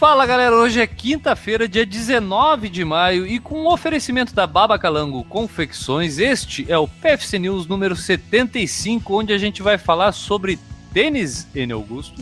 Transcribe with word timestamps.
Fala 0.00 0.24
galera, 0.24 0.56
hoje 0.56 0.80
é 0.80 0.86
quinta-feira, 0.86 1.68
dia 1.68 1.84
19 1.84 2.70
de 2.70 2.82
maio, 2.86 3.26
e 3.26 3.38
com 3.38 3.64
o 3.64 3.70
oferecimento 3.70 4.34
da 4.34 4.46
Baba 4.46 4.78
Calango 4.78 5.22
Confecções, 5.24 6.16
este 6.16 6.64
é 6.72 6.78
o 6.78 6.88
PFC 6.88 7.38
News 7.38 7.66
número 7.66 7.94
75, 7.94 9.20
onde 9.20 9.34
a 9.34 9.36
gente 9.36 9.60
vai 9.62 9.76
falar 9.76 10.12
sobre 10.12 10.58
tênis, 10.94 11.46
N. 11.54 11.74
Augusto. 11.74 12.18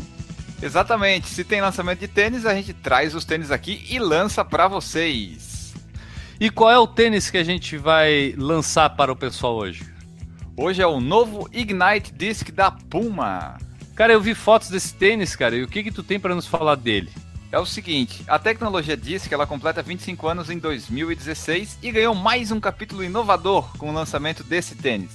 Exatamente, 0.60 1.28
se 1.28 1.44
tem 1.44 1.60
lançamento 1.60 2.00
de 2.00 2.08
tênis, 2.08 2.44
a 2.46 2.52
gente 2.52 2.72
traz 2.72 3.14
os 3.14 3.24
tênis 3.24 3.52
aqui 3.52 3.86
e 3.88 4.00
lança 4.00 4.44
para 4.44 4.66
vocês. 4.66 5.72
E 6.40 6.50
qual 6.50 6.72
é 6.72 6.78
o 6.80 6.86
tênis 6.88 7.30
que 7.30 7.38
a 7.38 7.44
gente 7.44 7.76
vai 7.76 8.34
lançar 8.36 8.90
para 8.90 9.12
o 9.12 9.16
pessoal 9.16 9.54
hoje? 9.54 9.84
Hoje 10.56 10.82
é 10.82 10.86
o 10.88 10.98
novo 10.98 11.48
Ignite 11.52 12.12
Disc 12.12 12.50
da 12.50 12.72
Puma. 12.72 13.56
Cara, 13.94 14.12
eu 14.12 14.20
vi 14.20 14.34
fotos 14.34 14.68
desse 14.68 14.92
tênis, 14.94 15.36
cara, 15.36 15.54
e 15.54 15.62
o 15.62 15.68
que 15.68 15.84
que 15.84 15.92
tu 15.92 16.02
tem 16.02 16.18
para 16.18 16.34
nos 16.34 16.48
falar 16.48 16.74
dele? 16.74 17.08
É 17.50 17.58
o 17.58 17.64
seguinte, 17.64 18.22
a 18.28 18.38
tecnologia 18.38 18.94
diz 18.94 19.26
que 19.26 19.32
ela 19.32 19.46
completa 19.46 19.82
25 19.82 20.28
anos 20.28 20.50
em 20.50 20.58
2016 20.58 21.78
e 21.82 21.90
ganhou 21.90 22.14
mais 22.14 22.50
um 22.50 22.60
capítulo 22.60 23.02
inovador 23.02 23.74
com 23.78 23.88
o 23.88 23.92
lançamento 23.92 24.44
desse 24.44 24.74
tênis. 24.74 25.12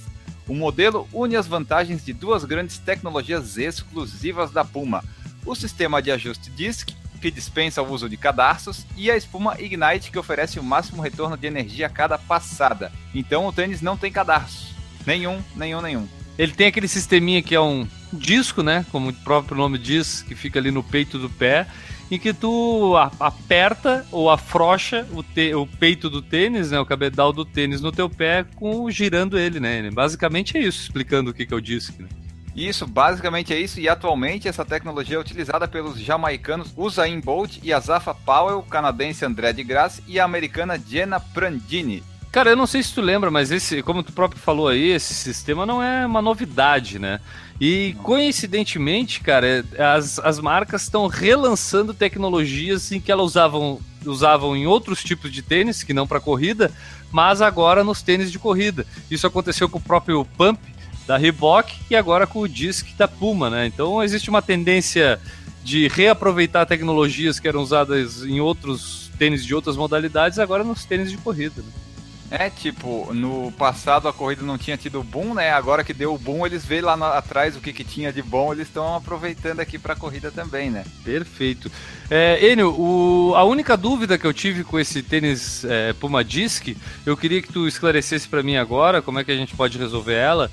O 0.48 0.52
modelo 0.52 1.08
une 1.12 1.36
as 1.36 1.46
vantagens 1.46 2.04
de 2.04 2.12
duas 2.12 2.44
grandes 2.44 2.76
tecnologias 2.78 3.56
exclusivas 3.56 4.50
da 4.50 4.64
Puma: 4.64 5.04
o 5.46 5.54
sistema 5.54 6.02
de 6.02 6.10
ajuste 6.10 6.50
DISC, 6.50 6.96
que 7.20 7.30
dispensa 7.30 7.80
o 7.82 7.92
uso 7.92 8.08
de 8.08 8.16
cadarços, 8.16 8.84
e 8.96 9.12
a 9.12 9.16
espuma 9.16 9.54
Ignite, 9.60 10.10
que 10.10 10.18
oferece 10.18 10.58
o 10.58 10.64
máximo 10.64 11.00
retorno 11.00 11.36
de 11.36 11.46
energia 11.46 11.86
a 11.86 11.90
cada 11.90 12.18
passada. 12.18 12.90
Então 13.14 13.46
o 13.46 13.52
tênis 13.52 13.80
não 13.80 13.96
tem 13.96 14.10
cadarços. 14.10 14.74
Nenhum, 15.06 15.40
nenhum, 15.54 15.80
nenhum. 15.80 16.08
Ele 16.36 16.52
tem 16.52 16.66
aquele 16.66 16.88
sisteminha 16.88 17.40
que 17.40 17.54
é 17.54 17.60
um 17.60 17.86
disco, 18.14 18.62
né? 18.62 18.86
Como 18.90 19.10
o 19.10 19.12
próprio 19.12 19.56
nome 19.56 19.78
diz, 19.78 20.22
que 20.22 20.34
fica 20.34 20.58
ali 20.58 20.70
no 20.70 20.82
peito 20.82 21.18
do 21.18 21.28
pé 21.28 21.66
em 22.10 22.18
que 22.18 22.32
tu 22.32 22.94
aperta 23.18 24.06
ou 24.10 24.30
afrocha 24.30 25.06
o, 25.12 25.22
te, 25.22 25.54
o 25.54 25.66
peito 25.66 26.10
do 26.10 26.20
tênis, 26.20 26.70
né, 26.70 26.78
o 26.78 26.86
cabedal 26.86 27.32
do 27.32 27.44
tênis 27.44 27.80
no 27.80 27.90
teu 27.90 28.08
pé, 28.08 28.44
com 28.56 28.90
girando 28.90 29.38
ele, 29.38 29.58
né? 29.58 29.90
Basicamente 29.90 30.56
é 30.56 30.60
isso, 30.60 30.82
explicando 30.82 31.30
o 31.30 31.34
que, 31.34 31.46
que 31.46 31.54
é 31.54 31.56
o 31.56 31.60
disc. 31.60 31.98
Né? 31.98 32.08
Isso, 32.54 32.86
basicamente 32.86 33.52
é 33.52 33.60
isso, 33.60 33.80
e 33.80 33.88
atualmente 33.88 34.46
essa 34.46 34.64
tecnologia 34.64 35.16
é 35.16 35.20
utilizada 35.20 35.66
pelos 35.66 35.98
jamaicanos 35.98 36.72
Usain 36.76 37.18
Bolt 37.20 37.58
e 37.62 37.72
Azafa 37.72 38.14
Powell, 38.14 38.62
canadense 38.62 39.24
André 39.24 39.52
de 39.52 39.64
Grasse 39.64 40.02
e 40.06 40.20
a 40.20 40.24
americana 40.24 40.78
Jenna 40.78 41.18
Prandini. 41.18 42.02
Cara, 42.34 42.50
eu 42.50 42.56
não 42.56 42.66
sei 42.66 42.82
se 42.82 42.92
tu 42.92 43.00
lembra, 43.00 43.30
mas 43.30 43.52
esse, 43.52 43.80
como 43.80 44.02
tu 44.02 44.12
próprio 44.12 44.40
falou 44.42 44.66
aí, 44.66 44.90
esse 44.90 45.14
sistema 45.14 45.64
não 45.64 45.80
é 45.80 46.04
uma 46.04 46.20
novidade, 46.20 46.98
né? 46.98 47.20
E 47.60 47.94
coincidentemente, 48.02 49.20
cara, 49.20 49.64
as, 49.78 50.18
as 50.18 50.40
marcas 50.40 50.82
estão 50.82 51.06
relançando 51.06 51.94
tecnologias 51.94 52.90
em 52.90 53.00
que 53.00 53.12
elas 53.12 53.26
usavam, 53.26 53.80
usavam 54.04 54.56
em 54.56 54.66
outros 54.66 55.04
tipos 55.04 55.30
de 55.30 55.42
tênis, 55.42 55.84
que 55.84 55.94
não 55.94 56.08
para 56.08 56.18
corrida, 56.18 56.72
mas 57.12 57.40
agora 57.40 57.84
nos 57.84 58.02
tênis 58.02 58.32
de 58.32 58.38
corrida. 58.40 58.84
Isso 59.08 59.28
aconteceu 59.28 59.68
com 59.68 59.78
o 59.78 59.80
próprio 59.80 60.24
Pump 60.36 60.58
da 61.06 61.16
Reebok 61.16 61.72
e 61.88 61.94
agora 61.94 62.26
com 62.26 62.40
o 62.40 62.48
Disc 62.48 62.96
da 62.96 63.06
Puma, 63.06 63.48
né? 63.48 63.64
Então 63.64 64.02
existe 64.02 64.28
uma 64.28 64.42
tendência 64.42 65.20
de 65.62 65.86
reaproveitar 65.86 66.66
tecnologias 66.66 67.38
que 67.38 67.46
eram 67.46 67.62
usadas 67.62 68.24
em 68.24 68.40
outros 68.40 69.12
tênis 69.20 69.46
de 69.46 69.54
outras 69.54 69.76
modalidades 69.76 70.40
agora 70.40 70.64
nos 70.64 70.84
tênis 70.84 71.12
de 71.12 71.16
corrida. 71.16 71.62
Né? 71.62 71.83
É, 72.30 72.50
tipo, 72.50 73.12
no 73.12 73.52
passado 73.52 74.08
a 74.08 74.12
corrida 74.12 74.42
não 74.42 74.58
tinha 74.58 74.76
tido 74.76 75.02
boom, 75.02 75.34
né? 75.34 75.50
Agora 75.50 75.84
que 75.84 75.92
deu 75.92 76.14
o 76.14 76.18
boom, 76.18 76.44
eles 76.44 76.64
veem 76.64 76.80
lá 76.80 76.96
na, 76.96 77.18
atrás 77.18 77.56
o 77.56 77.60
que, 77.60 77.72
que 77.72 77.84
tinha 77.84 78.12
de 78.12 78.22
bom, 78.22 78.52
eles 78.52 78.66
estão 78.66 78.96
aproveitando 78.96 79.60
aqui 79.60 79.78
para 79.78 79.92
a 79.92 79.96
corrida 79.96 80.32
também, 80.32 80.70
né? 80.70 80.84
Perfeito. 81.04 81.70
É, 82.10 82.50
Enio, 82.50 82.74
o, 82.76 83.34
a 83.36 83.44
única 83.44 83.76
dúvida 83.76 84.18
que 84.18 84.26
eu 84.26 84.32
tive 84.32 84.64
com 84.64 84.78
esse 84.80 85.02
tênis 85.02 85.64
é, 85.64 85.92
Puma 85.92 86.24
Disc, 86.24 86.76
eu 87.06 87.16
queria 87.16 87.40
que 87.40 87.52
tu 87.52 87.68
esclarecesse 87.68 88.26
para 88.26 88.42
mim 88.42 88.56
agora 88.56 89.00
como 89.00 89.18
é 89.18 89.24
que 89.24 89.30
a 89.30 89.36
gente 89.36 89.54
pode 89.54 89.78
resolver 89.78 90.14
ela. 90.14 90.50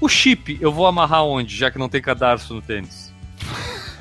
O 0.00 0.08
chip, 0.08 0.58
eu 0.60 0.72
vou 0.72 0.86
amarrar 0.86 1.24
onde, 1.24 1.56
já 1.56 1.70
que 1.70 1.78
não 1.78 1.88
tem 1.88 2.02
cadarço 2.02 2.54
no 2.54 2.60
tênis? 2.60 3.13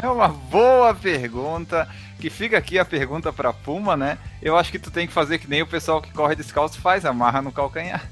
É 0.03 0.07
uma 0.09 0.27
boa 0.27 0.93
pergunta 0.93 1.87
que 2.19 2.29
fica 2.29 2.57
aqui 2.57 2.77
a 2.77 2.83
pergunta 2.83 3.31
para 3.31 3.53
Puma, 3.53 3.95
né? 3.95 4.17
Eu 4.41 4.57
acho 4.57 4.69
que 4.69 4.77
tu 4.77 4.91
tem 4.91 5.07
que 5.07 5.13
fazer 5.13 5.39
que 5.39 5.49
nem 5.49 5.61
o 5.61 5.65
pessoal 5.67 6.01
que 6.01 6.11
corre 6.11 6.35
descalço 6.35 6.81
faz, 6.81 7.05
amarra 7.05 7.41
no 7.41 7.53
calcanhar. 7.53 8.05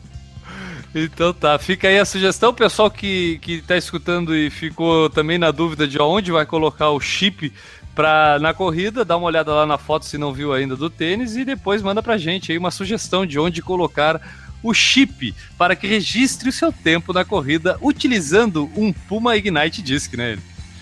Então 0.96 1.34
tá, 1.34 1.60
fica 1.60 1.90
aí 1.90 2.00
a 2.00 2.06
sugestão, 2.06 2.54
pessoal 2.54 2.90
que, 2.90 3.40
que 3.40 3.62
tá 3.62 3.76
escutando 3.76 4.34
e 4.34 4.50
ficou 4.50 5.10
também 5.10 5.38
na 5.38 5.52
dúvida 5.52 5.86
de 5.86 6.02
onde 6.02 6.32
vai 6.32 6.46
colocar 6.46 6.92
o 6.92 7.00
chip 7.00 7.52
pra, 7.94 8.40
na 8.40 8.54
corrida, 8.54 9.04
dá 9.04 9.18
uma 9.18 9.28
olhada 9.28 9.54
lá 9.54 9.66
na 9.66 9.78
foto 9.78 10.06
se 10.06 10.18
não 10.18 10.34
viu 10.34 10.54
ainda 10.54 10.78
do 10.78 10.90
tênis 10.90 11.36
e 11.36 11.44
depois 11.44 11.82
manda 11.82 12.02
pra 12.02 12.18
gente 12.18 12.54
aí 12.54 12.58
uma 12.58 12.72
sugestão 12.72 13.26
de 13.26 13.38
onde 13.38 13.62
colocar 13.62 14.22
o 14.64 14.74
chip 14.74 15.36
para 15.58 15.76
que 15.76 15.88
registre 15.88 16.48
o 16.48 16.54
seu 16.54 16.72
tempo 16.72 17.12
na 17.12 17.26
corrida 17.26 17.78
utilizando 17.82 18.72
um 18.78 18.94
Puma 18.94 19.36
Ignite 19.36 19.82
Disc, 19.82 20.14
né? 20.14 20.38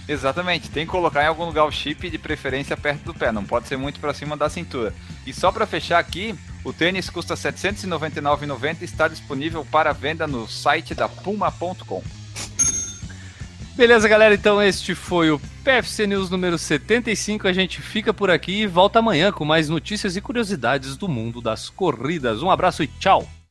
Exatamente, 0.09 0.72
tem 0.72 0.88
que 0.88 0.92
colocar 0.92 1.24
em 1.24 1.28
algum 1.28 1.46
lugar 1.46 1.66
o 1.66 1.72
chip 1.72 2.09
de 2.09 2.18
preferência 2.18 2.75
perto 2.75 3.03
do 3.03 3.14
pé, 3.14 3.31
não 3.31 3.46
pode 3.46 3.68
ser 3.68 3.78
muito 3.78 4.00
para 4.00 4.12
cima 4.12 4.36
da 4.36 4.50
cintura. 4.50 4.92
E 5.24 5.31
só 5.31 5.52
para 5.52 5.68
fechar 5.68 6.00
aqui, 6.00 6.34
o 6.66 6.74
tênis 6.74 7.12
custa 7.12 7.36
R$ 7.36 7.42
799,90 7.42 8.78
e 8.81 8.86
está 8.86 9.08
disponível 9.08 9.64
para 9.64 9.94
venda 9.94 10.25
no 10.25 10.48
site 10.48 10.96
da 10.96 11.08
puma.com. 11.08 12.02
Beleza, 13.75 14.09
galera, 14.09 14.34
então 14.34 14.59
este 14.59 14.96
foi 14.96 15.30
o 15.30 15.40
PFC 15.64 16.08
News 16.08 16.31
número 16.31 16.58
75. 16.58 17.48
A 17.48 17.53
gente 17.53 17.80
fica 17.80 18.12
por 18.12 18.31
aqui 18.31 18.64
e 18.64 18.68
volta 18.68 18.98
amanhã 18.98 19.31
com 19.31 19.46
mais 19.46 19.69
notícias 19.69 20.18
e 20.18 20.22
curiosidades 20.22 20.98
do 20.98 21.08
mundo 21.08 21.40
das 21.40 21.69
corridas. 21.69 22.42
Um 22.42 22.50
abraço 22.50 22.81
e 22.81 22.88
tchau! 22.88 23.30